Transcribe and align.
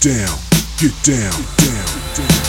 down, 0.00 0.38
get 0.78 0.92
down, 1.02 1.32
down, 1.56 2.14
down. 2.14 2.47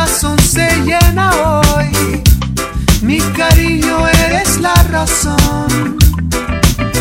corazón 0.00 0.38
se 0.38 0.66
llena 0.86 1.30
hoy. 1.30 2.22
Mi 3.02 3.18
cariño 3.36 4.08
eres 4.08 4.58
la 4.58 4.74
razón 4.84 5.98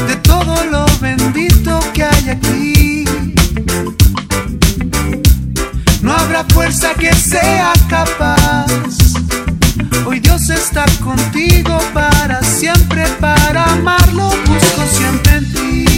de 0.08 0.16
todo 0.18 0.66
lo 0.66 0.86
bendito 1.00 1.80
que 1.94 2.04
hay 2.04 2.30
aquí. 2.30 3.06
No 6.02 6.14
habrá 6.14 6.44
fuerza 6.54 6.94
que 6.94 7.14
sea 7.14 7.72
capaz. 7.88 8.68
Hoy 10.06 10.20
Dios 10.20 10.50
está 10.50 10.84
contigo 11.02 11.80
para 11.94 12.44
siempre, 12.44 13.08
para 13.22 13.64
amarlo 13.64 14.30
busco 14.46 14.84
siempre 14.92 15.38
en 15.38 15.54
ti. 15.54 15.89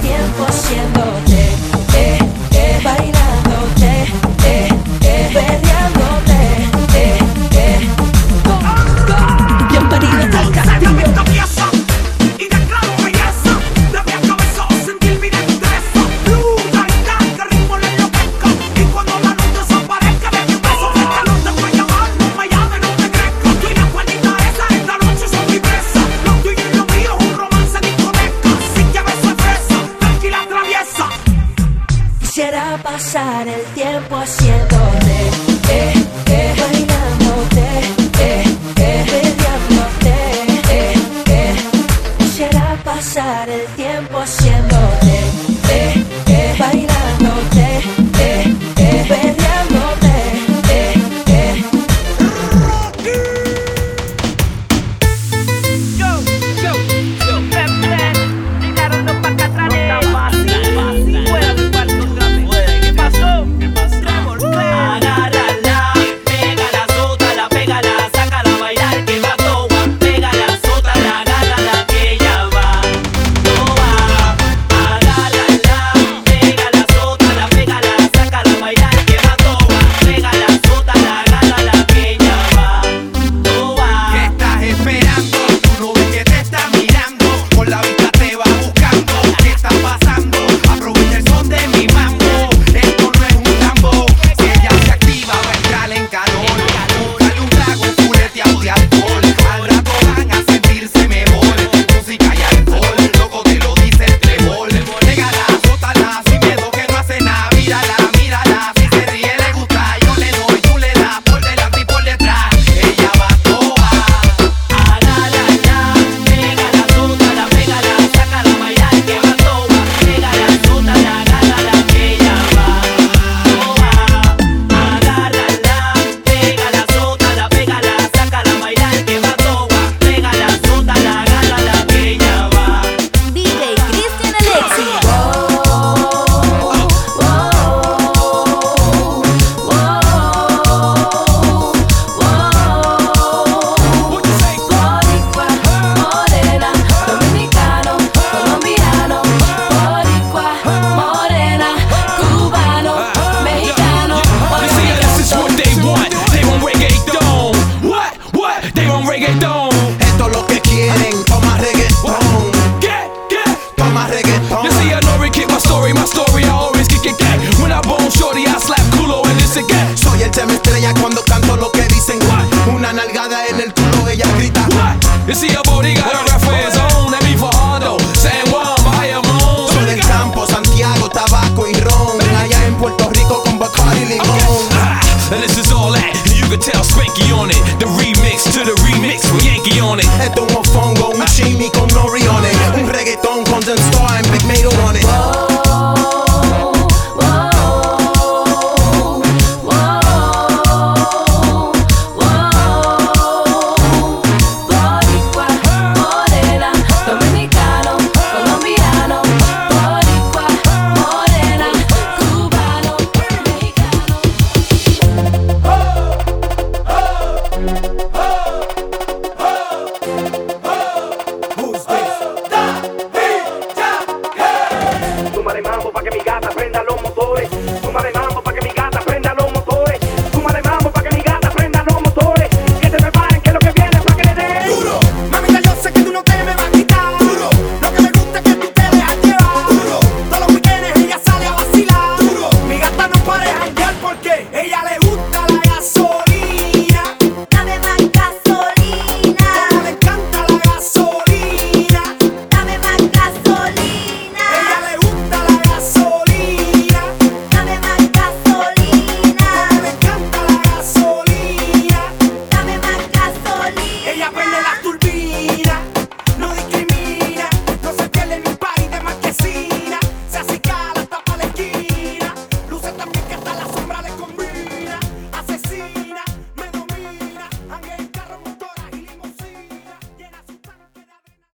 para 225.51 225.59
el 225.59 225.65
mambo, 225.65 225.91
para 225.91 226.09
que 226.09 226.17
mi 226.17 226.23